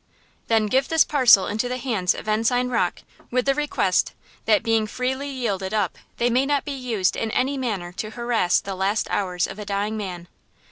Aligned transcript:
"Then 0.47 0.65
give 0.65 0.87
this 0.87 1.03
parcel 1.03 1.45
into 1.45 1.69
the 1.69 1.77
hands 1.77 2.15
of 2.15 2.27
Ensign 2.27 2.69
Rocke, 2.71 3.03
with 3.29 3.45
the 3.45 3.53
request, 3.53 4.13
that 4.45 4.63
being 4.63 4.87
freely 4.87 5.29
yielded 5.29 5.75
up, 5.75 5.95
they 6.17 6.27
may 6.31 6.43
not 6.47 6.65
be 6.65 6.71
used 6.71 7.15
in 7.15 7.29
any 7.29 7.55
manner 7.55 7.91
to 7.97 8.09
harass 8.09 8.59
the 8.59 8.73
last 8.73 9.07
hours 9.11 9.45
of 9.45 9.59
a 9.59 9.65
dying 9.65 9.97
man." 9.97 10.27